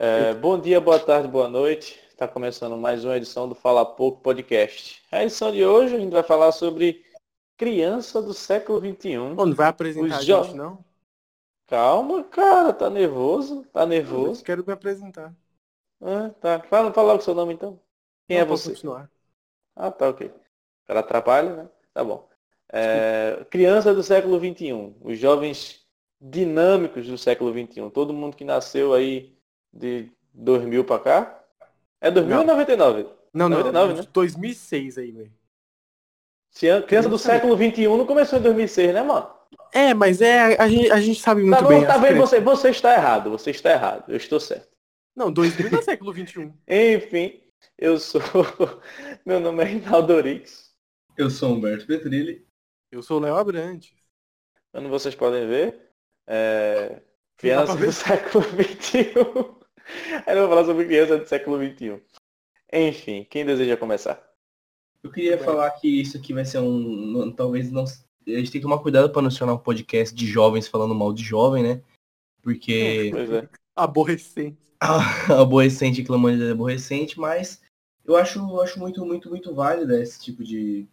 [0.00, 1.98] É, bom dia, boa tarde, boa noite.
[2.08, 5.02] Está começando mais uma edição do Fala Pouco Podcast.
[5.10, 7.04] A edição de hoje a gente vai falar sobre
[7.56, 9.34] criança do século XXI.
[9.34, 10.84] Pô, não vai apresentar a jo- gente, não?
[11.66, 13.64] Calma, cara, tá nervoso?
[13.72, 14.44] Tá Eu nervoso?
[14.44, 15.34] quero me apresentar.
[16.00, 16.60] Ah, tá.
[16.60, 17.80] Fala, fala logo o seu nome então.
[18.28, 18.70] Quem Não, é você?
[18.70, 19.10] continuar.
[19.74, 20.28] Ah, tá, ok.
[20.28, 20.32] O
[20.86, 21.68] cara atrapalha, né?
[21.92, 22.28] Tá bom.
[22.72, 24.94] É, criança do século XXI.
[25.02, 25.84] Os jovens
[26.20, 27.90] dinâmicos do século XXI.
[27.90, 29.36] Todo mundo que nasceu aí
[29.72, 31.44] de 2000 pra cá.
[32.00, 32.52] É 2000 ou Não.
[32.54, 33.06] 99?
[33.32, 34.06] Não, não, 99, de né?
[34.12, 35.32] 2006 aí, velho.
[36.86, 39.30] Criança do Não século XXI não começou em 2006, né, mano?
[39.72, 41.86] É, mas é, a gente, a gente sabe muito Tá, bom, bem.
[41.86, 42.16] tá crenças.
[42.16, 43.30] Você, você está errado.
[43.30, 44.04] Você está errado.
[44.10, 44.68] Eu estou certo.
[45.14, 46.52] Não, 2000 não é século 21.
[46.66, 47.40] Enfim,
[47.76, 48.20] eu sou...
[49.24, 50.74] Meu nome é Reinaldo Orix.
[51.16, 52.46] Eu sou Humberto Petrilli.
[52.90, 53.92] Eu sou o Léo Abrantes.
[54.72, 55.92] Como vocês podem ver,
[56.26, 57.02] é...
[57.36, 59.14] Criança do século XXI.
[60.26, 62.00] Aí eu vou falar sobre criança do século XXI.
[62.72, 64.22] Enfim, quem deseja começar?
[65.02, 67.32] Eu queria falar que isso aqui vai ser um.
[67.32, 67.84] Talvez não.
[67.84, 70.94] A gente tem que tomar cuidado para não se tornar um podcast de jovens falando
[70.94, 71.82] mal de jovem, né?
[72.42, 73.48] Porque Pois é.
[73.74, 74.58] Aborrecente.
[74.80, 74.98] a
[75.40, 77.62] aborrecente clamando de aborrecente, mas
[78.04, 80.86] eu acho, eu acho muito, muito, muito válido esse tipo de,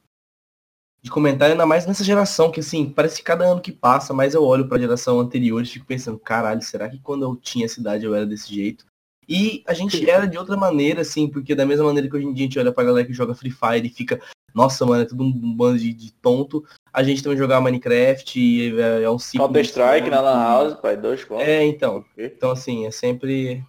[1.06, 4.34] de comentário, ainda mais nessa geração, que assim, parece que cada ano que passa, mais
[4.34, 7.80] eu olho pra geração anterior e fico pensando, caralho, será que quando eu tinha essa
[7.80, 8.88] idade eu era desse jeito?
[9.30, 12.34] E a gente era de outra maneira, assim, porque da mesma maneira que hoje em
[12.34, 14.20] dia a gente olha pra galera que joga Free Fire e fica,
[14.52, 18.82] nossa, mano, é tudo um bando de, de tonto, a gente também jogava Minecraft e
[18.82, 19.46] é, é um ciclo.
[19.46, 21.46] Counter Strike na Lan House, pai, dois contos.
[21.46, 22.04] É, então.
[22.18, 23.64] Então, assim, é sempre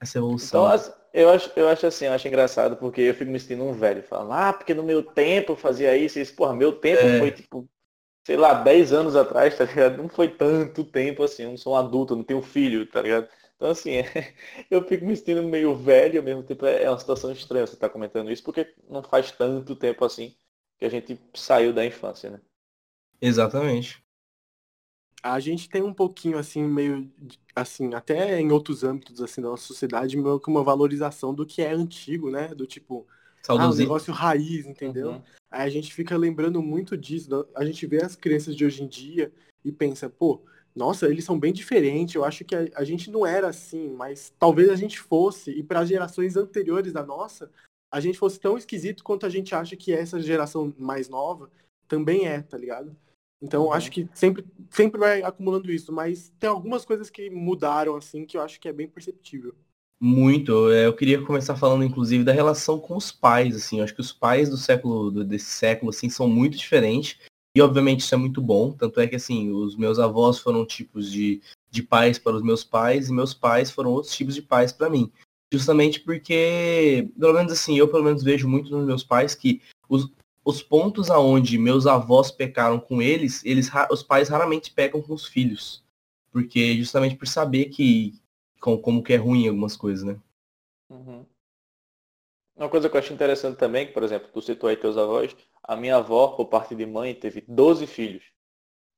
[0.00, 0.74] essa evolução.
[0.74, 3.72] Então, eu acho, eu acho assim, eu acho engraçado, porque eu fico me sentindo um
[3.72, 7.06] velho, falando, ah, porque no meu tempo eu fazia isso, e isso, porra, meu tempo
[7.06, 7.18] É.
[7.18, 7.68] foi tipo,
[8.26, 9.98] sei lá, 10 anos atrás, tá ligado?
[9.98, 13.28] Não foi tanto tempo assim, eu não sou um adulto, não tenho filho, tá ligado?
[13.56, 13.92] Então assim,
[14.70, 17.74] eu fico me sentindo meio velho, ao mesmo tempo é é uma situação estranha você
[17.74, 20.36] estar comentando isso, porque não faz tanto tempo assim
[20.78, 22.40] que a gente saiu da infância, né?
[23.20, 24.02] Exatamente.
[25.22, 27.10] A gente tem um pouquinho, assim, meio,
[27.54, 31.60] assim, até em outros âmbitos, assim, da nossa sociedade, meio que uma valorização do que
[31.60, 32.48] é antigo, né?
[32.48, 33.82] Do tipo, ah, Saudosismo.
[33.82, 35.10] negócio raiz, entendeu?
[35.10, 35.22] Uhum.
[35.50, 37.46] Aí a gente fica lembrando muito disso.
[37.54, 39.32] A gente vê as crianças de hoje em dia
[39.64, 40.42] e pensa, pô,
[40.74, 42.14] nossa, eles são bem diferentes.
[42.14, 45.50] Eu acho que a, a gente não era assim, mas talvez a gente fosse.
[45.50, 47.50] E para as gerações anteriores da nossa,
[47.90, 51.50] a gente fosse tão esquisito quanto a gente acha que essa geração mais nova
[51.88, 52.96] também é, tá ligado?
[53.42, 53.72] Então Uhum.
[53.72, 55.92] acho que sempre, sempre vai acumulando isso.
[55.92, 59.54] Mas tem algumas coisas que mudaram, assim, que eu acho que é bem perceptível.
[60.02, 60.70] Muito.
[60.70, 63.78] É, Eu queria começar falando, inclusive, da relação com os pais, assim.
[63.78, 67.18] Eu acho que os pais do século, do- desse século, assim, são muito diferentes.
[67.54, 68.72] E, obviamente, isso é muito bom.
[68.72, 72.64] Tanto é que, assim, os meus avós foram tipos de, de pais para os meus
[72.64, 75.10] pais e meus pais foram outros tipos de pais para mim.
[75.52, 80.08] Justamente porque, pelo menos assim, eu pelo menos vejo muito nos meus pais que os,
[80.44, 85.26] os pontos aonde meus avós pecaram com eles, eles os pais raramente pecam com os
[85.26, 85.84] filhos.
[86.32, 88.14] Porque justamente por saber que
[88.60, 90.18] com- como que é ruim algumas coisas, né?
[90.90, 91.26] Uhum.
[92.56, 95.34] Uma coisa que eu acho interessante também, que, por exemplo, tu citou aí teus avós,
[95.62, 98.22] a minha avó, por parte de mãe, teve 12 filhos.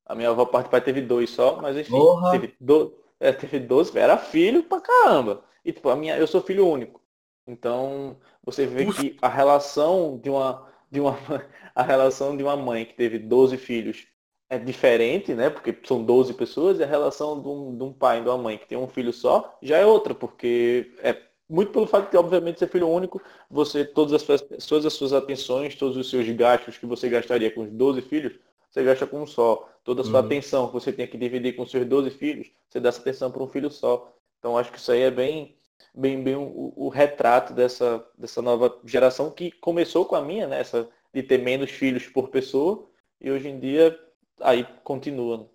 [0.05, 2.31] A minha avó, por parte de pai, teve dois só, mas enfim, Porra!
[2.31, 2.97] teve, do...
[3.19, 5.43] é, teve 12, era filho pra caramba.
[5.65, 7.01] E tipo, a minha, eu sou filho único.
[7.47, 9.01] Então, você vê Ufa.
[9.01, 11.17] que a relação de uma, de uma,
[11.75, 14.07] a relação de uma mãe que teve 12 filhos
[14.49, 15.49] é diferente, né?
[15.49, 18.37] Porque são 12 pessoas, e a relação de um, de um pai e de uma
[18.37, 21.17] mãe que tem um filho só já é outra, porque é
[21.49, 25.13] muito pelo fato de, obviamente, ser filho único, você, todas as, suas, todas as suas
[25.13, 28.33] atenções, todos os seus gastos que você gastaria com os 12 filhos,
[28.69, 29.69] você gasta com um só.
[29.83, 30.25] Toda a sua Uhum.
[30.25, 33.43] atenção que você tem que dividir com seus 12 filhos, você dá essa atenção para
[33.43, 34.13] um filho só.
[34.39, 35.55] Então acho que isso aí é bem,
[35.93, 40.59] bem, bem o, o retrato dessa, dessa nova geração que começou com a minha, né?
[40.59, 42.89] Essa de ter menos filhos por pessoa,
[43.21, 43.97] e hoje em dia
[44.41, 45.37] aí continua.
[45.37, 45.45] né?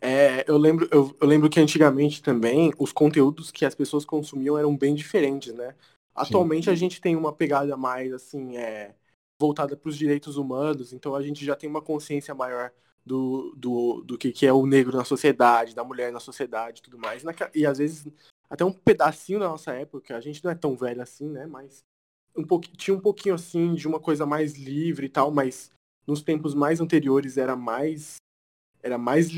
[0.00, 4.56] É, eu lembro, eu, eu lembro que antigamente também os conteúdos que as pessoas consumiam
[4.56, 5.74] eram bem diferentes, né?
[6.14, 8.94] Atualmente a gente tem uma pegada mais assim, é,
[9.40, 12.72] voltada para os direitos humanos, então a gente já tem uma consciência maior
[13.04, 16.82] do, do, do que, que é o negro na sociedade, da mulher na sociedade e
[16.82, 17.22] tudo mais.
[17.54, 18.06] E às vezes
[18.50, 21.46] até um pedacinho da nossa época, a gente não é tão velho assim, né?
[21.46, 21.82] Mas
[22.36, 25.70] um pouquinho, tinha um pouquinho assim de uma coisa mais livre e tal, mas
[26.06, 28.16] nos tempos mais anteriores era mais
[28.82, 29.28] era mais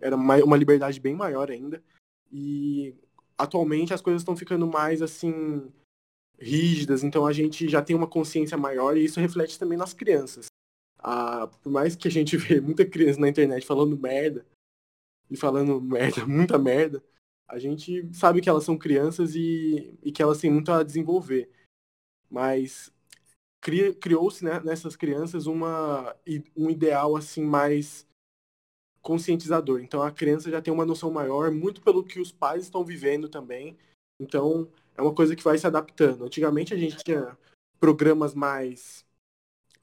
[0.00, 1.82] era mai- uma liberdade bem maior ainda
[2.32, 2.94] e
[3.36, 5.70] atualmente as coisas estão ficando mais assim
[6.38, 10.46] rígidas então a gente já tem uma consciência maior e isso reflete também nas crianças
[10.98, 14.46] ah, por mais que a gente vê muita criança na internet falando merda
[15.30, 17.02] e falando merda muita merda
[17.48, 21.50] a gente sabe que elas são crianças e, e que elas têm muito a desenvolver.
[22.30, 22.92] Mas
[23.60, 26.16] cri, criou-se né, nessas crianças uma,
[26.56, 28.06] um ideal assim mais
[29.02, 29.80] conscientizador.
[29.82, 33.28] Então a criança já tem uma noção maior, muito pelo que os pais estão vivendo
[33.28, 33.76] também.
[34.20, 36.24] Então é uma coisa que vai se adaptando.
[36.24, 37.36] Antigamente a gente tinha
[37.78, 39.04] programas mais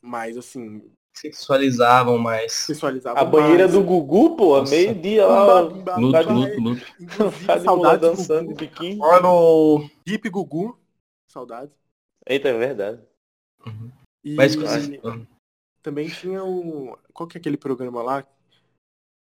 [0.02, 0.90] mais assim
[1.22, 2.54] sexualizavam mais.
[2.54, 3.74] Sexualizavam a banheira mais.
[3.74, 5.62] do Gugu, pô, meio-dia lá.
[5.62, 6.86] Luto, luto, luto.
[7.00, 8.98] Inclusive, de mulher saudades dançando de biquíni.
[8.98, 9.90] Mano!
[10.06, 10.80] Hip Gugu.
[11.28, 11.76] Saudades.
[12.26, 13.02] Eita, é verdade.
[14.24, 14.56] E Mas
[15.82, 16.98] também tinha o.
[17.14, 18.26] Qual que é aquele programa lá?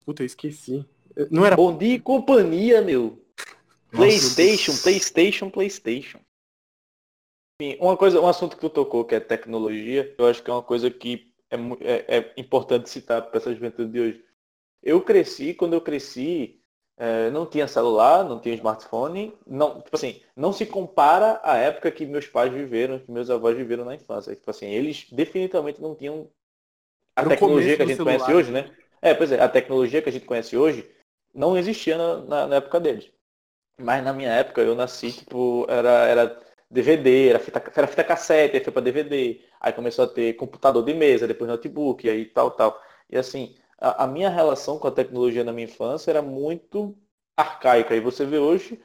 [0.04, 0.84] Puta, eu esqueci.
[1.30, 1.56] Não era.
[1.56, 3.18] Bom dia e companhia, meu.
[3.90, 6.20] Playstation, Playstation, Playstation.
[7.60, 10.52] Enfim, uma coisa, um assunto que tu tocou, que é tecnologia, eu acho que é
[10.52, 11.31] uma coisa que
[11.80, 14.24] é, é- é importante citar para essa juventude de hoje.
[14.82, 16.60] Eu cresci, quando eu cresci,
[16.98, 21.90] eh, não tinha celular, não tinha smartphone, não, tipo assim, não se compara à época
[21.92, 24.34] que meus pais viveram, que meus avós viveram na infância.
[24.36, 26.28] Tipo assim, eles definitivamente não tinham
[27.16, 28.02] a Era tecnologia que a gente celular.
[28.02, 28.70] conhece hoje, né?
[29.00, 30.88] É, pois é, a tecnologia que a gente conhece hoje
[31.34, 33.10] não existia na, na- na época deles.
[33.78, 36.40] Mas na minha época eu nasci, tipo, era, era
[36.70, 40.84] DVD, era fita, era fita cassete, aí foi para DVD, aí começou a ter computador
[40.84, 42.82] de mesa, depois notebook, aí tal, tal.
[43.08, 46.98] E assim, a, a minha relação com a tecnologia na minha infância era muito
[47.36, 47.94] arcaica.
[47.94, 48.82] E você vê hoje,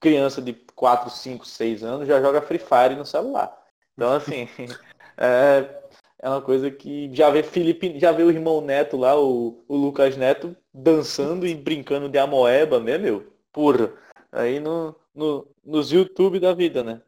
[0.00, 3.54] criança de 4, 5, 6 anos já joga Free Fire no celular.
[3.94, 4.48] Então assim,
[5.18, 5.82] é,
[6.20, 9.76] é uma coisa que já vê Felipe, já vê o irmão Neto lá, o, o
[9.76, 13.30] Lucas Neto, dançando e brincando de amoeba, né, meu?
[13.52, 13.92] Porra.
[14.32, 17.02] Aí no, no, nos YouTube da vida, né?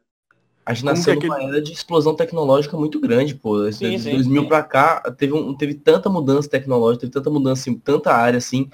[0.65, 3.65] A gente nasceu é numa era de explosão tecnológica muito grande, pô.
[3.65, 4.47] Esse- Sim, de sim, 2000 sim.
[4.47, 8.69] pra cá, teve, um, teve tanta mudança tecnológica, teve tanta mudança em tanta área, assim,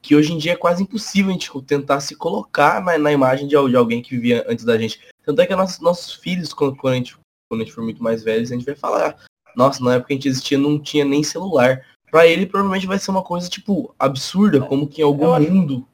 [0.00, 3.46] que hoje em dia é quase impossível a gente tentar se colocar na, na imagem
[3.46, 5.00] de, de alguém que vivia antes da gente.
[5.24, 7.16] Tanto é que nossos, nossos filhos, quando, quando, a gente,
[7.48, 9.16] quando a gente for muito mais velhos, a gente vai falar,
[9.56, 11.84] nossa, na época que a gente existia não tinha nem celular.
[12.10, 15.88] Pra ele, provavelmente vai ser uma coisa, tipo, absurda, como que em algum acho- mundo.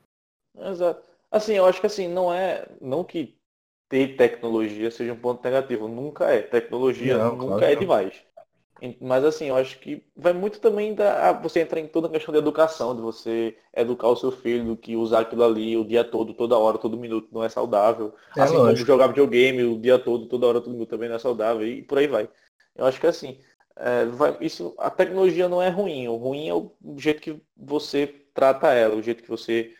[0.58, 1.02] Exato.
[1.30, 2.66] Assim, eu acho que assim, não é.
[2.80, 3.34] Não que
[3.88, 5.88] ter tecnologia seja um ponto negativo.
[5.88, 6.42] Nunca é.
[6.42, 7.76] Tecnologia Não, nunca claro é não.
[7.76, 8.14] demais.
[8.80, 11.32] Em- Mas assim, eu acho que vai muito também da.
[11.34, 14.76] Você entra em toda a questão de educação, de você educar o seu filho, do
[14.76, 18.14] que usar aquilo ali o dia todo, toda hora, todo minuto, não é saudável.
[18.34, 18.86] É assim como lógico.
[18.86, 21.66] jogar videogame o dia todo, toda hora, todo minuto também não é saudável.
[21.66, 22.28] E por aí vai.
[22.76, 23.38] Eu acho que assim,
[23.76, 26.06] é, vai- isso, a tecnologia não é ruim.
[26.08, 29.74] O ruim é o jeito que você trata ela, o jeito que você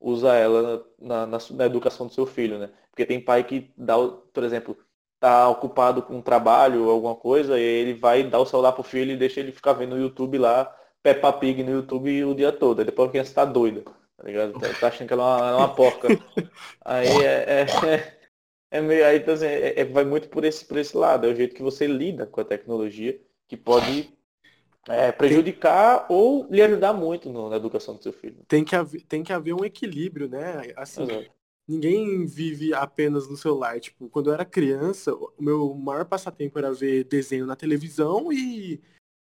[0.00, 2.70] usa ela na, na, na educação do seu filho, né?
[2.94, 4.78] Porque tem pai que dá, por exemplo,
[5.18, 9.10] tá ocupado com trabalho ou alguma coisa, e ele vai dar o celular pro filho
[9.10, 10.64] e deixa ele ficar vendo o YouTube lá,
[11.02, 12.78] Peppa Pig no YouTube o dia todo.
[12.78, 14.52] Aí depois a criança tá doida, tá ligado?
[14.52, 16.08] Tá, tá achando que ela é uma, é uma porca.
[16.86, 18.18] Aí é, é,
[18.70, 21.30] é meio, aí, então, assim, é- é- vai muito por esse, por esse lado, é
[21.30, 23.18] o jeito que você lida com a tecnologia
[23.48, 24.12] que pode
[24.86, 28.44] é, prejudicar ou lhe ajudar muito no- na educação do seu filho.
[28.46, 30.72] Tem que, haver, tem que haver um equilíbrio, né?
[30.76, 31.34] Assim, Exato.
[31.66, 33.80] Ninguém vive apenas no celular.
[33.80, 38.80] Tipo, quando eu era criança, o meu maior passatempo era ver desenho na televisão e,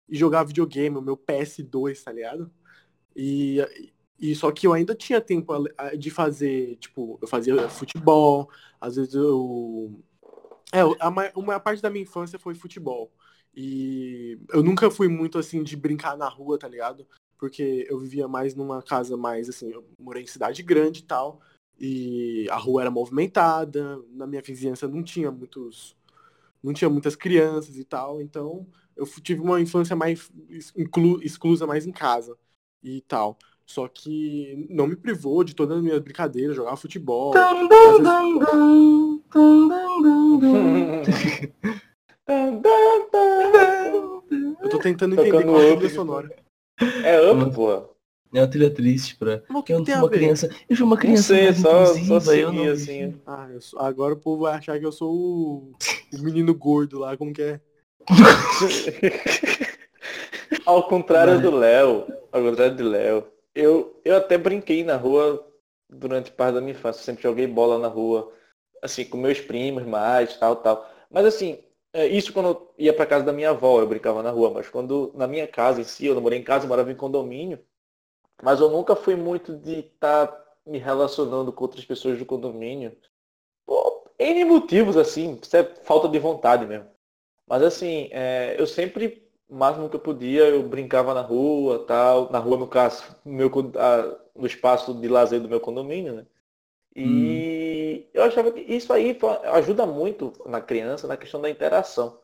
[0.09, 2.51] e jogar videogame, o meu PS2, tá ligado?
[3.15, 3.59] E,
[4.19, 8.49] e só que eu ainda tinha tempo a- a- de fazer, tipo, eu fazia futebol,
[8.81, 9.99] às vezes eu.
[10.73, 13.11] É, a, ma- uma parte da minha infância foi futebol.
[13.55, 17.07] E eu nunca fui muito assim de brincar na rua, tá ligado?
[17.37, 21.39] Porque eu vivia mais numa casa mais assim, eu morei em cidade grande e tal.
[21.85, 25.97] E a rua era movimentada, na minha vizinhança não tinha muitos.
[26.63, 30.31] Não tinha muitas crianças e tal, então eu tive uma infância mais
[30.77, 32.37] inclu- exclusa mais em casa
[32.81, 33.37] e tal.
[33.65, 37.33] Só que não me privou de todas as minhas brincadeiras, jogar futebol.
[44.61, 46.35] Eu tô tentando entender Tocando qual é a trilha sonora.
[47.03, 47.92] É up, pô.
[48.33, 49.41] É uma trilha triste pra.
[49.49, 50.17] Mas que Eu tem uma ver?
[50.17, 50.49] criança.
[50.69, 53.21] Eu fui uma Não criança sei, mais só, só inclusiva, eu não seguir assim.
[53.25, 55.73] Ah, eu sou- agora o povo vai achar que eu sou o,
[56.13, 57.59] o menino gordo lá, como que é?
[60.65, 65.45] Ao contrário do Léo, ao contrário do Léo, eu, eu até brinquei na rua
[65.89, 67.01] durante parte da minha infância.
[67.01, 68.31] Eu sempre joguei bola na rua,
[68.81, 70.89] assim, com meus primos mais, tal, tal.
[71.09, 71.59] Mas assim,
[71.93, 74.69] é, isso quando eu ia pra casa da minha avó, eu brincava na rua, mas
[74.69, 77.59] quando na minha casa em si, eu não morei em casa, eu morava em condomínio,
[78.43, 80.31] mas eu nunca fui muito de estar
[80.65, 82.95] me relacionando com outras pessoas do condomínio.
[83.65, 86.89] Por N motivos, assim, isso é falta de vontade mesmo.
[87.47, 92.31] Mas assim, é, eu sempre, o máximo que eu podia, eu brincava na rua, tal,
[92.31, 96.27] na rua no caso, no, meu, a- no espaço de lazer do meu condomínio, né?
[96.95, 97.49] E hum.
[98.13, 99.17] eu achava que isso aí
[99.53, 102.19] ajuda muito na criança na questão da interação.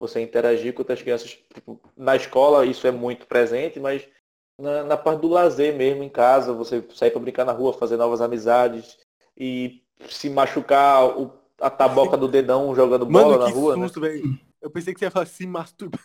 [0.00, 1.30] Você interagir com outras crianças.
[1.54, 4.08] Tipo, na escola isso é muito presente, mas
[4.58, 7.96] na, na parte do lazer mesmo, em casa, você sair para brincar na rua, fazer
[7.96, 8.98] novas amizades
[9.36, 13.74] e se machucar o, a taboca do dedão jogando bola Mano, na rua.
[13.74, 14.20] Susto, né?
[14.60, 16.04] Eu pensei que você ia falar se masturbar.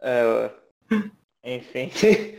[0.00, 0.50] É,
[1.42, 1.90] enfim.
[1.96, 2.38] enfim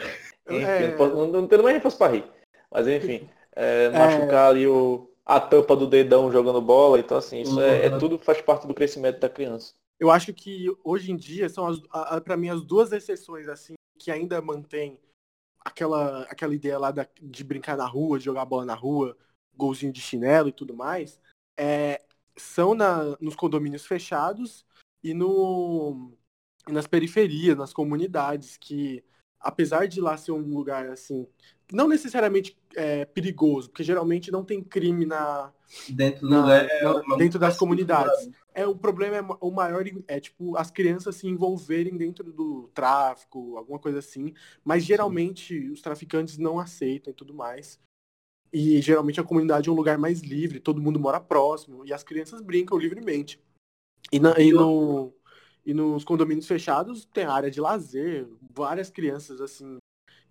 [0.49, 0.95] é...
[0.97, 2.25] não, não, tenho mais resposta para rir.
[2.71, 3.27] Mas enfim.
[3.55, 6.99] É, é, machucar ali o, a tampa do dedão jogando bola.
[6.99, 9.73] Então, assim, isso é, é, tudo faz parte do crescimento da criança.
[9.99, 11.75] Eu acho que hoje em dia são,
[12.23, 14.99] para mim, as duas exceções, assim, que ainda mantém
[15.67, 19.17] aquela, aquela ideia lá da, de brincar na rua, de jogar bola na rua,
[19.55, 21.19] golzinho de chinelo e tudo mais,
[21.57, 22.01] é,
[22.37, 24.65] são na, nos condomínios fechados
[25.03, 26.13] e no,
[26.67, 29.03] nas periferias, nas comunidades, que
[29.39, 31.27] apesar de lá ser um lugar assim
[31.71, 35.51] não necessariamente é, perigoso, porque geralmente não tem crime na
[35.89, 38.29] dentro, na, lugar, é na, dentro das comunidades.
[38.53, 43.57] É o problema é o maior é tipo as crianças se envolverem dentro do tráfico,
[43.57, 45.71] alguma coisa assim, mas geralmente Sim.
[45.71, 47.79] os traficantes não aceitam e tudo mais.
[48.51, 52.03] E geralmente a comunidade é um lugar mais livre, todo mundo mora próximo e as
[52.03, 53.41] crianças brincam livremente.
[54.09, 55.13] E, na, e no
[55.67, 59.77] e nos condomínios fechados tem área de lazer, várias crianças assim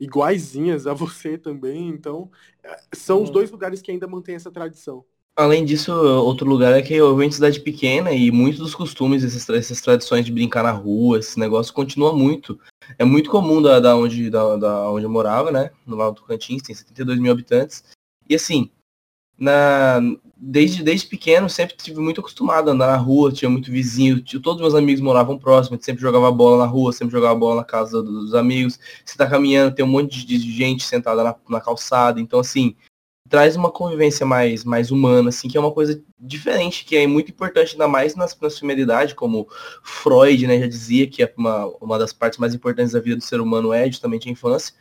[0.01, 1.89] iguaizinhas a você também.
[1.89, 2.31] Então,
[2.65, 5.05] é, são os dois lugares que ainda mantêm essa tradição.
[5.39, 9.23] Além disso, outro lugar é que eu venho em cidade pequena e muitos dos costumes,
[9.23, 12.59] essas, essas tradições de brincar na rua, esse negócio continua muito.
[12.99, 15.71] É muito comum da, da, onde, da, da onde eu morava, né?
[15.87, 17.85] No Alto Cantins, tem 72 mil habitantes.
[18.27, 18.71] E assim,
[19.39, 20.01] na,
[20.37, 24.41] desde, desde pequeno sempre tive muito acostumado a andar na rua, tinha muito vizinho, tinha,
[24.41, 28.03] todos meus amigos moravam próximo, sempre jogava bola na rua, sempre jogava bola na casa
[28.03, 28.79] dos, amigos.
[29.05, 32.77] Você tá caminhando, tem um monte de, gente sentada na, na, calçada, então assim,
[33.31, 37.31] traz uma convivência mais, mais humana, assim, que é uma coisa diferente, que é muito
[37.31, 38.69] importante, ainda mais na, na sua
[39.17, 39.49] como
[39.83, 43.25] Freud, né, já dizia que é uma, uma das partes mais importantes da vida do
[43.25, 44.75] ser humano é justamente a infância,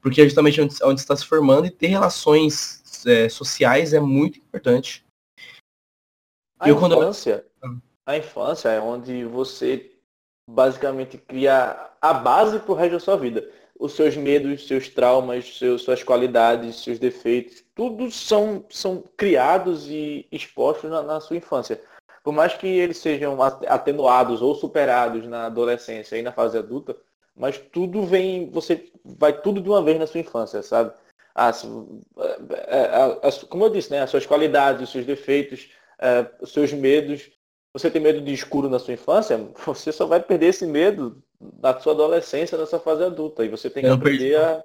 [0.00, 4.38] porque é justamente onde, onde está se formando e ter relações é, sociais é muito
[4.38, 5.04] importante.
[6.58, 7.82] A eu, infância, quando...
[8.06, 9.90] a infância é onde você
[10.48, 13.48] basicamente cria a base para o resto da sua vida.
[13.78, 20.26] Os seus medos, seus traumas, seus, suas qualidades, seus defeitos, tudo são, são criados e
[20.30, 21.80] expostos na, na sua infância.
[22.22, 26.96] Por mais que eles sejam atenuados ou superados na adolescência e na fase adulta,
[27.34, 30.92] mas tudo vem, você vai tudo de uma vez na sua infância, sabe?
[31.34, 31.64] As,
[33.22, 37.30] as, como eu disse, né, as suas qualidades, os seus defeitos, é, os seus medos.
[37.74, 41.22] Você tem medo de escuro na sua infância, você só vai perder esse medo
[41.60, 43.44] na sua adolescência, na sua fase adulta.
[43.44, 44.64] E você tem que eu aprender a,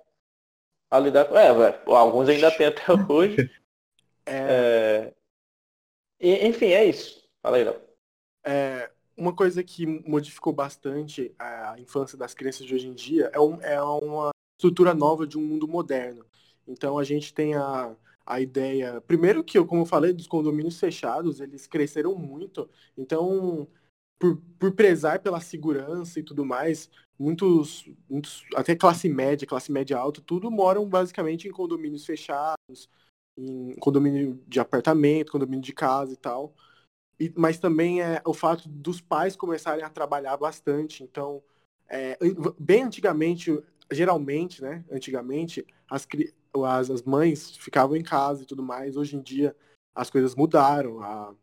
[0.91, 1.37] a, lidar com.
[1.37, 3.49] É, alguns ainda tem até hoje.
[4.25, 5.13] É...
[6.19, 6.47] É...
[6.47, 7.23] enfim, é isso.
[7.41, 7.81] Fala aí, Léo.
[8.45, 13.39] É, uma coisa que modificou bastante a infância das crianças de hoje em dia é,
[13.39, 16.25] um, é uma estrutura nova de um mundo moderno.
[16.67, 17.95] Então a gente tem a,
[18.25, 19.01] a ideia.
[19.01, 22.69] Primeiro que, como eu falei, dos condomínios fechados, eles cresceram muito.
[22.97, 23.67] Então,
[24.19, 29.97] por, por prezar pela segurança e tudo mais, muitos, muitos, até classe média, classe média
[29.97, 32.89] alta, tudo moram basicamente em condomínios fechados,
[33.37, 36.53] em condomínio de apartamento, condomínio de casa e tal.
[37.19, 41.03] E, mas também é o fato dos pais começarem a trabalhar bastante.
[41.03, 41.41] Então,
[41.89, 42.17] é,
[42.59, 43.57] bem antigamente,
[43.91, 46.05] geralmente, né, antigamente, as,
[46.65, 48.95] as, as mães ficavam em casa e tudo mais.
[48.95, 49.55] Hoje em dia
[49.95, 51.01] as coisas mudaram.
[51.01, 51.33] A,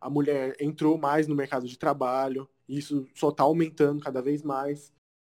[0.00, 2.48] a mulher entrou mais no mercado de trabalho.
[2.68, 4.92] E isso só está aumentando cada vez mais.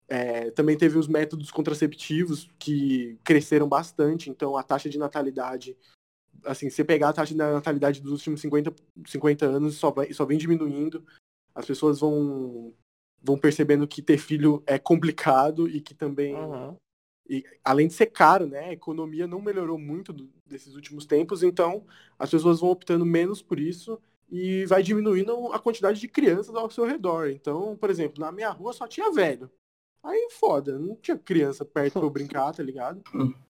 [0.08, 4.30] É, também teve os métodos contraceptivos que cresceram bastante.
[4.30, 5.76] Então a taxa de natalidade
[6.44, 8.75] assim, você pegar a taxa de natalidade dos últimos 50,
[9.06, 11.04] 50 anos só, só vem diminuindo.
[11.54, 12.75] As pessoas vão,
[13.23, 16.76] vão percebendo que ter filho é complicado e que também uhum.
[17.28, 18.66] E, além de ser caro, né?
[18.66, 21.85] A economia não melhorou muito do, desses últimos tempos, então
[22.18, 26.71] as pessoas vão optando menos por isso e vai diminuindo a quantidade de crianças ao
[26.71, 27.30] seu redor.
[27.30, 29.50] Então, por exemplo, na minha rua só tinha velho.
[30.02, 33.02] Aí foda, não tinha criança perto pra eu brincar, tá ligado?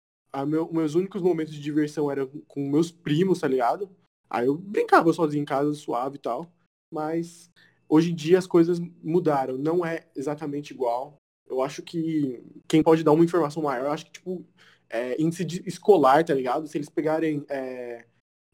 [0.48, 3.88] Meu, meus únicos momentos de diversão eram com meus primos, tá ligado?
[4.28, 6.52] Aí eu brincava sozinho em casa, suave e tal.
[6.92, 7.48] Mas
[7.88, 9.56] hoje em dia as coisas mudaram.
[9.56, 11.16] Não é exatamente igual.
[11.46, 14.44] Eu acho que quem pode dar uma informação maior, eu acho que, tipo,
[14.88, 16.66] é, índice escolar, tá ligado?
[16.66, 18.04] Se eles pegarem é,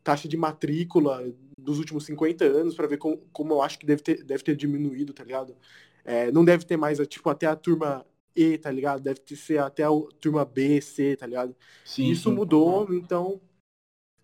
[0.03, 4.03] taxa de matrícula dos últimos 50 anos para ver como, como eu acho que deve
[4.03, 5.57] ter, deve ter diminuído, tá ligado?
[6.05, 9.03] É, não deve ter mais, tipo, até a turma E, tá ligado?
[9.03, 11.55] Deve ter, ser até a turma B, C, tá ligado?
[11.85, 12.35] Sim, Isso sim.
[12.35, 13.41] mudou, então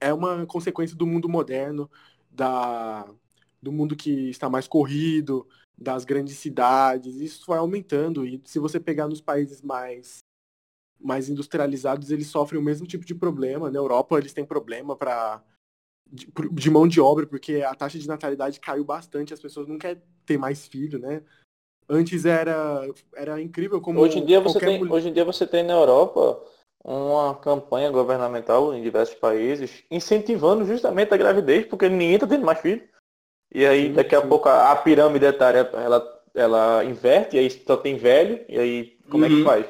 [0.00, 1.90] é uma consequência do mundo moderno,
[2.30, 3.08] da,
[3.61, 5.46] do mundo que está mais corrido,
[5.78, 7.16] das grandes cidades.
[7.16, 8.26] Isso vai aumentando.
[8.26, 10.18] E se você pegar nos países mais,
[10.99, 13.71] mais industrializados, eles sofrem o mesmo tipo de problema.
[13.71, 15.42] Na Europa, eles têm problema para
[16.11, 19.78] de, de, mão de obra, porque a taxa de natalidade caiu bastante, as pessoas não
[19.78, 21.23] querem ter mais filho, né?
[21.88, 22.83] Antes era,
[23.14, 24.00] era incrível como.
[24.00, 24.92] Hoje em, dia você tem, mulher...
[24.92, 26.42] hoje em dia você tem na Europa
[26.85, 32.61] uma campanha governamental em diversos países incentivando justamente a gravidez, porque ninguém está tendo mais
[32.61, 32.88] filho.
[33.54, 37.76] E aí daqui a pouco a, a, pirâmide etária ela, ela inverte, e aí só
[37.76, 39.26] tem velho, e aí como uhum.
[39.26, 39.44] é que uhum.
[39.44, 39.66] faz?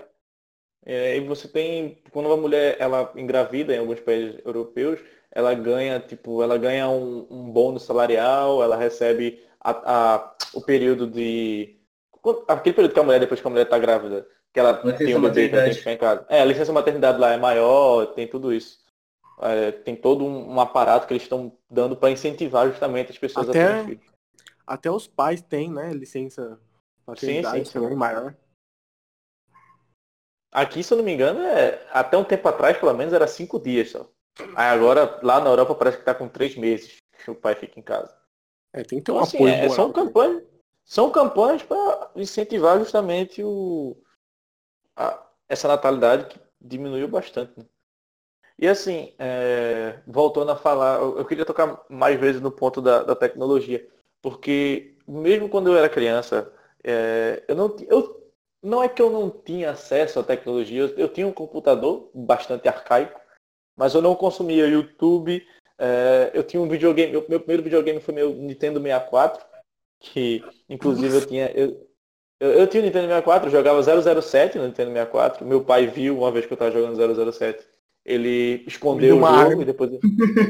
[0.87, 5.01] E aí você tem, quando uma mulher ela engravida em alguns países europeus,
[5.33, 11.07] ela ganha, tipo, ela ganha um, um bônus salarial, ela recebe a, a, o período
[11.07, 11.77] de.
[12.49, 15.21] Aquele período que a mulher, depois que a mulher está grávida, que ela tem um
[15.21, 16.27] bebê que tem que ficar em casa.
[16.29, 18.79] É, a licença maternidade lá é maior, tem tudo isso.
[19.41, 23.49] É, tem todo um, um, aparato que eles estão dando para incentivar justamente as pessoas
[23.49, 24.13] até, a terem filhos.
[24.67, 26.59] Até os pais têm, né, licença
[27.07, 28.35] maternidade sim, sim, também maior.
[30.51, 33.61] Aqui, se eu não me engano, é, até um tempo atrás, pelo menos, era cinco
[33.61, 34.11] dias só.
[34.55, 37.79] Aí agora, lá na Europa, parece que está com três meses que o pai fica
[37.79, 38.17] em casa.
[38.73, 39.53] É, tem que ter um então, assim, apoio.
[39.53, 40.45] É, são, campanhas,
[40.85, 43.97] são campanhas para incentivar justamente o,
[44.97, 47.53] a, essa natalidade que diminuiu bastante.
[47.59, 47.67] Né?
[48.59, 53.15] E assim, é, voltando a falar, eu, queria tocar mais vezes no ponto da, da
[53.15, 53.87] tecnologia,
[54.23, 56.51] porque mesmo quando eu era criança,
[56.83, 58.33] é, eu não eu,
[58.63, 62.67] não é que eu não tinha acesso à tecnologia, eu, eu tinha um computador bastante
[62.67, 63.21] arcaico,
[63.77, 65.47] mas eu não consumia YouTube.
[65.79, 69.45] É, eu tinha um videogame, meu, meu primeiro videogame foi meu Nintendo 64,
[70.01, 71.51] que inclusive eu tinha.
[71.51, 71.87] Eu,
[72.41, 75.45] eu, eu tinha o Nintendo 64, jogava 007 no Nintendo 64.
[75.45, 77.76] Meu pai viu uma vez que eu estava jogando 007.
[78.07, 79.91] Ele escondeu o jogo e depois.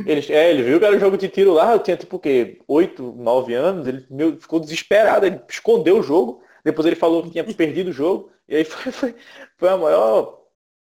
[0.07, 2.21] Ele, é, ele viu que era um jogo de tiro lá, eu tinha tipo o
[2.21, 2.59] quê?
[2.69, 7.31] 8, 9 anos, ele meu, ficou desesperado, ele escondeu o jogo, depois ele falou que
[7.31, 9.15] tinha perdido o jogo, e aí foi, foi,
[9.57, 10.43] foi a maior,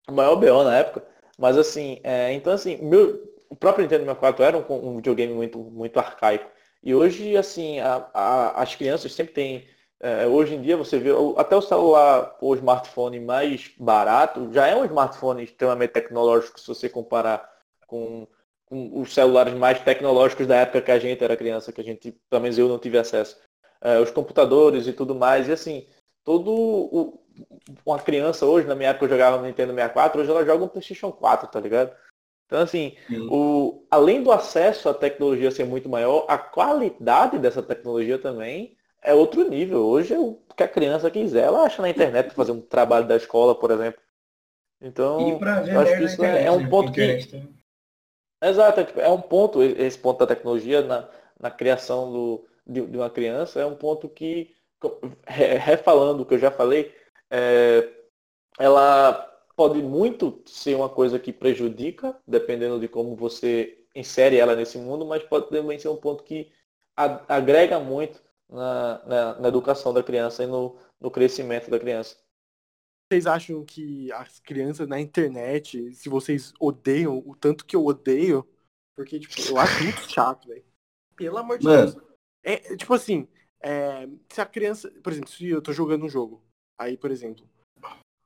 [0.07, 1.03] a maior BO na época.
[1.39, 3.19] Mas assim, é, então assim, meu,
[3.49, 6.51] o próprio Nintendo 64 era um, um videogame muito, muito arcaico.
[6.83, 9.65] E hoje, assim, a, a, as crianças sempre têm.
[10.03, 14.75] É, hoje em dia você vê até o celular ou smartphone mais barato já é
[14.75, 17.47] um smartphone extremamente tecnológico se você comparar
[17.87, 18.27] com,
[18.65, 22.13] com, os celulares mais tecnológicos da época que a gente era criança, que a gente,
[22.31, 23.39] pelo menos eu não tive acesso.
[23.83, 25.49] É, os computadores e tudo mais.
[25.49, 25.87] E assim,
[26.25, 27.23] todo o,
[27.85, 30.69] uma criança hoje, na minha época eu jogava no Nintendo 64, hoje ela joga um
[30.69, 31.95] PlayStation 4, tá ligado?
[32.47, 32.97] Então assim,
[33.31, 39.15] o, além do acesso à tecnologia ser muito maior, a qualidade dessa tecnologia também é
[39.15, 39.81] outro nível.
[39.81, 43.17] Hoje o que a criança quiser, ela acha na internet para fazer um trabalho da
[43.17, 44.01] escola, por exemplo.
[44.81, 46.69] Então, eu acho que isso internet, é um né?
[46.69, 47.51] ponto que.
[48.43, 51.09] Exato, é, tipo, é um ponto, esse ponto da tecnologia na,
[51.39, 54.55] na criação do, de, de uma criança, é um ponto que,
[55.27, 56.95] refalando o que eu já falei,
[57.31, 57.87] é,
[58.59, 59.13] ela
[59.55, 65.05] pode muito ser uma coisa que prejudica, dependendo de como você insere ela nesse mundo,
[65.05, 66.51] mas pode também ser um ponto que
[66.97, 72.17] agrega muito na, na, na educação da criança e no, no crescimento da criança.
[73.11, 78.49] Vocês acham que as crianças na internet, se vocês odeiam o tanto que eu odeio,
[78.97, 80.65] porque tipo, eu acho muito chato, velho.
[81.17, 81.93] Pelo amor de Mano.
[81.93, 82.05] Deus.
[82.43, 83.29] É, tipo assim,
[83.61, 86.43] é, se a criança, por exemplo, se eu tô jogando um jogo,
[86.81, 87.47] Aí, por exemplo,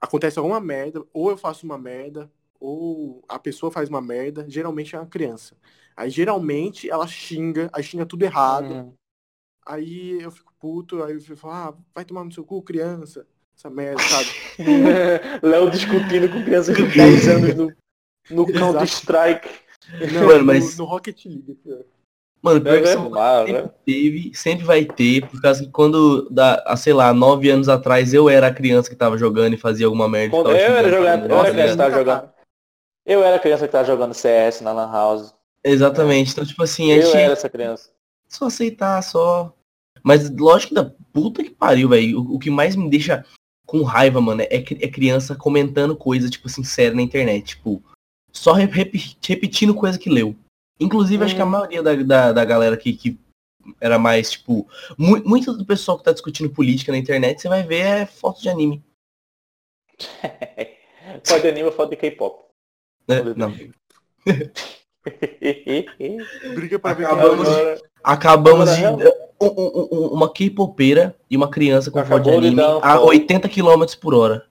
[0.00, 4.94] acontece alguma merda, ou eu faço uma merda, ou a pessoa faz uma merda, geralmente
[4.94, 5.56] é uma criança.
[5.96, 8.72] Aí geralmente ela xinga, aí xinga tudo errado.
[8.72, 8.94] Hum.
[9.66, 13.27] Aí eu fico puto, aí eu fico, ah, vai tomar no seu cu, criança.
[13.57, 14.29] Essa merda, sabe?
[15.42, 17.72] Léo discutindo com criança de 10 anos no,
[18.31, 19.48] no Counter-Strike.
[20.12, 20.77] Não, Mano, mas...
[20.77, 21.85] no, no Rocket League, pior.
[22.42, 23.70] Mano, pior é que sempre né?
[23.87, 28.29] teve, sempre vai ter, por causa que quando, da, sei lá, nove anos atrás eu
[28.29, 30.37] era a criança que tava jogando e fazia alguma merda.
[30.37, 32.31] Quando eu era jogando, eu era criança que tava jogando.
[33.07, 35.35] Eu era criança que tava jogando CS na Lan House.
[35.64, 37.14] Exatamente, então tipo assim, a gente.
[37.14, 37.93] Eu era essa criança.
[38.35, 39.55] Só aceitar, só.
[40.03, 42.20] Mas lógico que da puta que pariu, velho.
[42.20, 43.25] O, o, que mais me deixa
[43.64, 47.55] com raiva, mano, é, é criança comentando coisa, tipo séria na internet.
[47.55, 47.81] Tipo,
[48.33, 48.92] só rep
[49.23, 50.35] repetindo coisa que leu.
[50.81, 51.27] Inclusive, hum.
[51.27, 51.51] acho que a hum.
[51.51, 53.16] maioria da, da, da galera aqui que
[53.81, 54.68] era mais, tipo,
[54.99, 58.42] mu muito do pessoal que tá discutindo política na internet, você vai ver é foto
[58.42, 58.85] de anime.
[61.25, 62.44] foto de anime ou foto de K-pop?
[63.07, 63.55] É, não.
[66.55, 68.99] Briga pra ver acabamos, de, acabamos de um,
[69.40, 74.14] um, uma K-popeira e uma criança com Acabou foto de anime a 80 km por
[74.14, 74.47] hora.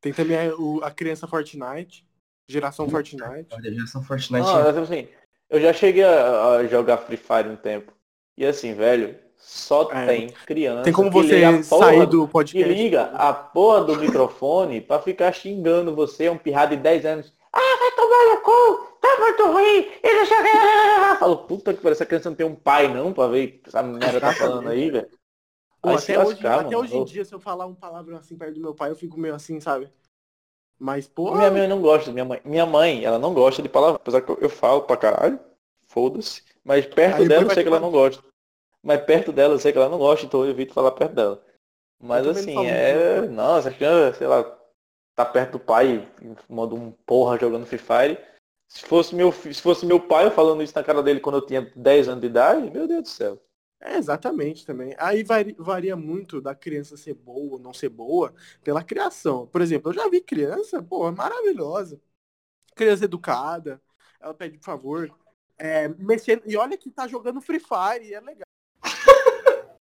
[0.00, 2.06] Tem também a, a criança Fortnite,
[2.48, 3.48] geração Fortnite.
[3.60, 4.46] Geração Fortnite.
[4.46, 5.08] Não, assim,
[5.50, 7.92] Eu já cheguei a, a jogar Free Fire um tempo.
[8.36, 10.82] E assim, velho, só É, tem criança.
[10.82, 12.72] Tem como que você sair do que podcast.
[12.72, 17.32] liga a porra do microfone pra ficar xingando você, um pirrado de 10 anos.
[17.52, 21.18] Ah, vai tomar no cu, tá muito ruim, e não o que.
[21.18, 23.68] Falo, puta que pariu, essa criança não tem um pai não pra ver o que
[23.68, 25.08] essa merda tá falando aí, velho.
[25.80, 28.54] Pô, até hoje, lascar, até hoje em dia, se eu falar um palavrão assim perto
[28.54, 29.88] do meu pai, eu fico meio assim, sabe?
[30.78, 32.40] Mas, pô, Minha mãe não gosta, minha mãe.
[32.44, 35.38] Minha mãe, ela não gosta de palavra, apesar que eu, eu falo pra caralho,
[35.86, 36.42] foda-se.
[36.64, 38.22] Mas perto Aí dela eu sei que ela não gosta.
[38.82, 41.42] Mas perto dela eu sei que ela não gosta, então eu evito falar perto dela.
[42.00, 43.18] Mas não assim, é.
[43.20, 43.32] muito.
[43.32, 43.84] Nossa, acho que,
[44.16, 44.44] sei lá,
[45.16, 46.08] tá perto do pai,
[46.48, 48.18] manda um porra jogando Free Fire.
[48.68, 51.46] Se fosse, meu, se fosse meu pai eu falando isso na cara dele quando eu
[51.46, 53.42] tinha 10 anos de idade, meu Deus do céu.
[53.80, 54.94] é exatamente também.
[54.98, 59.46] Aí vari- varia muito da criança ser boa ou não ser boa pela criação.
[59.46, 62.00] Por exemplo, eu já vi criança, pô, maravilhosa.
[62.74, 63.80] Criança educada,
[64.20, 65.10] ela pede por favor.
[65.56, 68.46] É, mexendo, e olha que tá jogando Free Fire e é legal.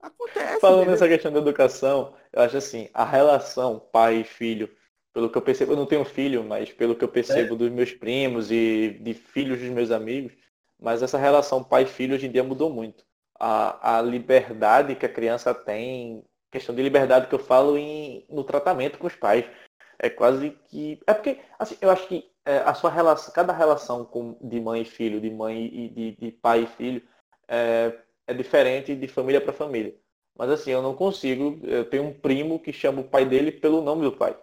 [0.00, 0.60] Acontece.
[0.60, 4.70] Falando nessa questão da educação, eu acho assim, a relação pai e filho,
[5.14, 7.92] pelo que eu percebo, eu não tenho filho, mas pelo que eu percebo dos meus
[7.92, 10.32] primos e de filhos dos meus amigos,
[10.78, 13.04] mas essa relação pai e filho hoje em dia mudou muito.
[13.38, 18.42] A, a liberdade que a criança tem, questão de liberdade que eu falo em, no
[18.42, 19.44] tratamento com os pais.
[20.00, 21.00] É quase que.
[21.06, 24.82] É porque, assim, eu acho que é, a sua relação, cada relação com, de mãe
[24.82, 27.02] e filho, de mãe e de, de pai e filho,
[27.46, 27.96] é,
[28.26, 29.94] é diferente de família para família.
[30.36, 31.60] Mas assim, eu não consigo.
[31.62, 34.36] Eu tenho um primo que chama o pai dele pelo nome do pai.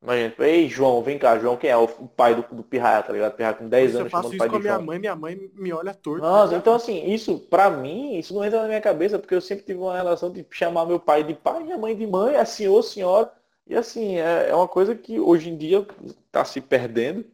[0.00, 1.76] Imagina, ei João, vem cá, João, quem é?
[1.76, 3.34] O, pai do, do Pirraia, tá ligado?
[3.34, 4.84] Pirraia com 10 Se eu anos faço isso pai com a minha João.
[4.84, 6.22] mãe, minha mãe me olha torto.
[6.22, 9.64] Nossa, então assim, isso pra mim, isso não entra na minha cabeça, porque eu sempre
[9.64, 12.82] tive uma relação de chamar meu pai de pai, minha mãe de mãe, é senhor,
[12.82, 13.32] senhora.
[13.66, 15.84] E assim, é, é uma coisa que hoje em dia
[16.30, 17.24] tá se perdendo.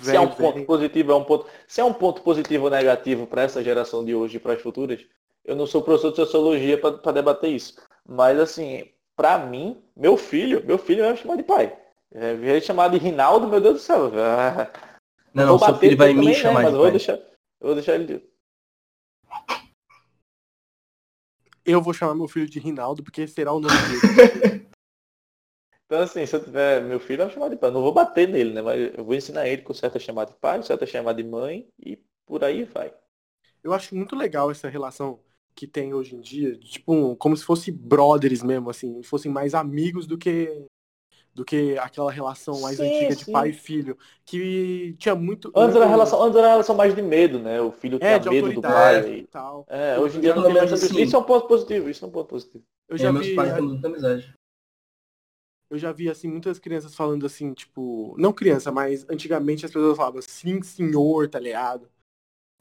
[0.00, 1.46] Se é um Velho, ponto positivo, é um ponto.
[1.66, 4.62] Se é um ponto positivo ou negativo para essa geração de hoje e para as
[4.62, 5.04] futuras,
[5.44, 7.74] eu não sou professor de sociologia para debater isso.
[8.08, 11.76] Mas assim, para mim, meu filho, meu filho vai me chamar de pai.
[12.12, 14.10] É, ele chamar de Rinaldo, meu Deus do céu.
[14.16, 14.70] Ah,
[15.32, 17.66] Não, não, seu filho vai me também, né, chamar mas de eu vou deixar, eu
[17.66, 18.30] vou deixar ele.
[21.64, 24.70] Eu vou chamar meu filho de Rinaldo, porque será o nome dele.
[25.86, 27.68] Então assim, se eu tiver meu filho, eu vou chamar de pai.
[27.72, 28.62] Não vou bater nele, né?
[28.62, 31.98] Mas eu vou ensinar ele com certa chamada de pai, certa chamada de mãe e
[32.24, 32.94] por aí vai.
[33.60, 35.18] Eu acho muito legal essa relação
[35.52, 40.06] que tem hoje em dia, tipo, como se fosse brothers mesmo, assim, fossem mais amigos
[40.06, 40.64] do que
[41.34, 43.32] do que aquela relação mais Sim, antiga de sim.
[43.32, 47.02] pai e filho, que tinha muito Antes era, relação, antes era uma relação mais de
[47.02, 47.60] medo, né?
[47.60, 49.18] O filho é, tinha de medo do pai.
[49.18, 49.66] e tal.
[49.68, 50.84] É, Eu- hoje em dia não já tem mais isso.
[50.86, 51.02] assim.
[51.02, 52.64] Isso é um ponto positivo, isso é um ponto positivo.
[52.88, 54.34] Eu É, já meus vi pais têm muita amizade.
[55.70, 59.96] eu já vi assim muitas crianças falando assim, tipo, não criança, mas antigamente as pessoas
[59.96, 61.88] falavam sim, senhor, tá ligado?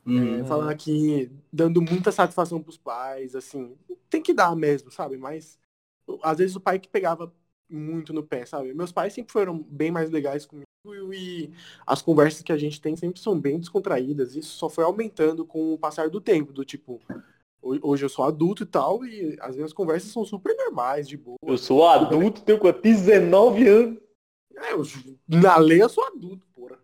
[0.05, 0.39] Uhum.
[0.41, 3.75] É, falando aqui, dando muita satisfação pros pais, assim,
[4.09, 5.17] tem que dar mesmo, sabe?
[5.17, 5.59] Mas
[6.23, 7.33] às vezes o pai que pegava
[7.69, 8.73] muito no pé, sabe?
[8.73, 10.65] Meus pais sempre foram bem mais legais comigo
[11.13, 11.51] e
[11.85, 14.35] as conversas que a gente tem sempre são bem descontraídas.
[14.35, 16.99] Isso só foi aumentando com o passar do tempo, do tipo,
[17.61, 21.17] ho- hoje eu sou adulto e tal, e as minhas conversas são super normais, de
[21.17, 21.37] boa.
[21.45, 22.81] Eu sou adulto, tenho quanto?
[22.81, 23.99] 19 anos.
[24.55, 24.83] É, eu,
[25.27, 26.79] na lei eu sou adulto, porra.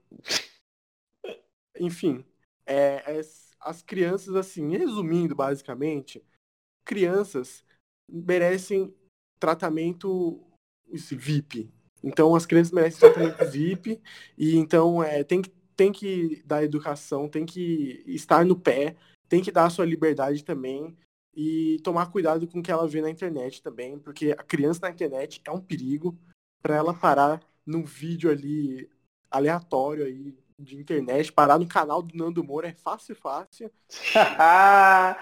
[1.80, 2.24] Enfim,
[2.66, 6.24] é, as, as crianças, assim, resumindo basicamente,
[6.86, 7.64] crianças
[8.10, 8.94] merecem
[9.40, 10.42] tratamento
[10.92, 11.70] esse VIP.
[12.04, 14.02] Então as crianças merecem tratamento VIP
[14.38, 18.96] e então é, tem, que, tem que dar educação, tem que estar no pé,
[19.28, 20.96] tem que dar a sua liberdade também
[21.36, 24.92] e tomar cuidado com o que ela vê na internet também, porque a criança na
[24.92, 26.18] internet é um perigo
[26.62, 28.90] para ela parar num vídeo ali
[29.30, 33.70] aleatório aí de internet, parar no canal do Nando Moura é fácil, fácil.
[34.40, 35.18] ah,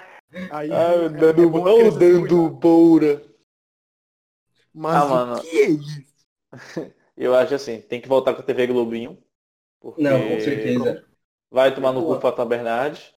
[0.51, 2.59] Aí o é- Dando, é bom a olha o criança se Dando cuidar.
[2.59, 3.33] Boura.
[4.73, 5.41] Mas Ah, o mano.
[5.41, 6.03] que é isso?
[7.15, 9.17] Eu acho assim, tem que voltar com a TV Globinho.
[9.79, 11.03] Porque Não, com certeza.
[11.51, 13.13] Vai tomar no cu Fátima Bernardes.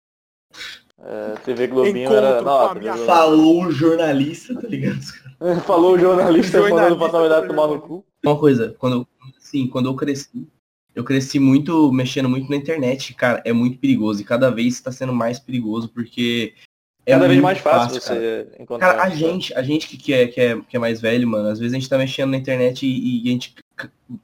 [0.99, 2.41] É, TV Globinho era.
[2.41, 3.05] Encontro com Não, minha.
[3.05, 4.99] Falou o jornalista, tá ligado?
[5.65, 8.05] Falou o jornalista, Jornalista mandando o Fátima Bernardes do tomar no cu.
[8.25, 9.07] Uma coisa, quando eu,
[9.39, 10.47] sim, quando eu cresci,
[10.93, 14.91] eu cresci muito, mexendo muito na internet, cara, é muito perigoso e cada vez está
[14.91, 16.55] sendo mais perigoso porque
[17.05, 18.19] é Cada vez mais fácil, cara.
[18.19, 18.87] você encontrar.
[18.95, 21.49] Cara, a gente, a gente que, que, é, que, é, que é mais velho, mano,
[21.49, 23.53] às vezes a gente tá mexendo na internet e, e a gente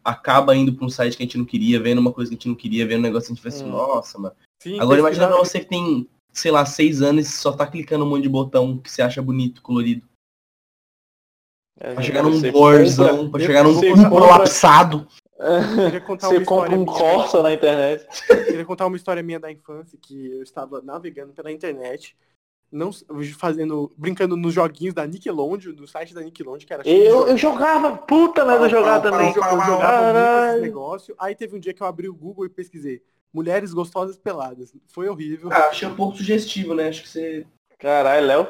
[0.03, 2.37] acaba indo pra um site que a gente não queria, vendo uma coisa que a
[2.37, 3.77] gente não queria, vendo um negócio que a gente fala assim, Hum.
[3.95, 4.35] nossa, mano.
[4.61, 8.05] Sim, Agora imagina pra você que tem, sei lá, seis anos e só tá clicando
[8.05, 10.05] um monte de botão que você acha bonito, colorido.
[11.79, 15.07] É, Pra chegar num compra- pra chegar num colapsado.
[16.21, 16.85] Você compra um minha.
[16.85, 18.05] Corsa na internet.
[18.27, 22.15] Queria contar uma história minha da infância que eu estava navegando pela internet,
[22.71, 22.89] não
[23.37, 27.97] fazendo, brincando nos joguinhos da Nickelodeon, do site da Nickelodeon, que era Eu, eu jogava,
[27.97, 29.33] puta merda, eu jogava Eu, também.
[29.33, 31.15] jo- eu jogava muito esse negócio.
[31.19, 33.01] Aí teve um dia que eu abri o Google e pesquisei
[33.33, 34.73] mulheres gostosas peladas.
[34.87, 35.49] Foi horrível.
[35.51, 36.87] Ah, achei um pouco sugestivo, né?
[36.87, 37.45] Acho que você.
[37.77, 38.47] Caralho, Léo.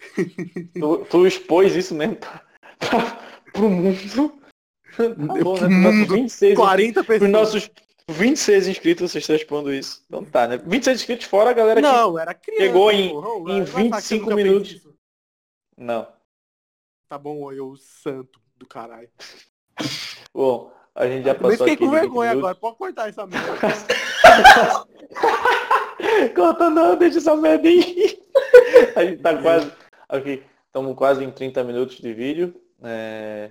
[0.74, 2.42] Tu, tu expôs isso mesmo pra,
[2.80, 3.18] pra,
[3.52, 3.96] pro mundo.
[4.96, 5.08] Tá
[5.42, 5.68] bom, né?
[5.68, 7.30] Pros nossos 26, 40 pros pessoas.
[7.30, 7.70] nossos
[8.08, 10.02] 26 inscritos, vocês estão expondo isso.
[10.06, 10.56] Então tá, né?
[10.58, 11.86] 26 inscritos fora a galera que.
[11.88, 12.62] Não, era criança.
[12.64, 13.52] Chegou em- porra.
[13.52, 14.88] Em vai falar que você 25 nunca fez minutos.
[15.76, 16.06] Não.
[17.08, 19.08] Tá bom, eu santo do caralho.
[20.34, 21.84] Bom, a gente já Eu passou fiquei aqui.
[21.84, 22.48] com de 20 vergonha minutos.
[22.50, 22.60] agora.
[22.60, 23.52] Pode cortar essa merda.
[26.34, 28.18] Corta não, deixa essa merda aí.
[28.96, 29.70] A gente tá quase.
[30.08, 32.54] Aqui, estamos quase em 30 minutos de vídeo.
[32.82, 33.50] É,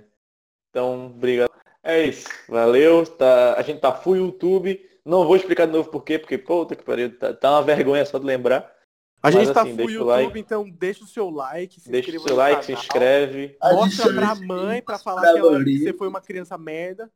[0.70, 1.50] Então, obrigado.
[1.82, 2.28] É isso.
[2.48, 3.06] Valeu.
[3.06, 3.54] Tá...
[3.58, 4.88] A gente tá full YouTube.
[5.04, 8.06] Não vou explicar de novo por quê, porque, puta que pariu, tá, tá uma vergonha
[8.06, 8.72] só de lembrar.
[9.20, 10.38] A Mas, gente tá assim, full YouTube, like.
[10.38, 12.82] então deixa o seu like, se Deixa o seu no like, se canal.
[12.84, 13.56] inscreve.
[13.60, 17.10] Mostra pra mãe pra falar que, ela- que você foi uma criança merda.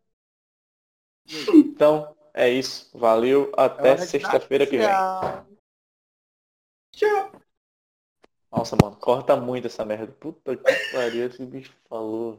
[1.54, 2.90] Então, é isso.
[2.96, 3.52] Valeu.
[3.56, 4.86] É Até dar sexta-feira que vem.
[4.86, 5.46] tchau.
[6.92, 7.32] Tchau.
[8.50, 10.12] Nossa, mano, corta muito essa merda.
[10.18, 12.38] Puta que pariu, esse bicho falou.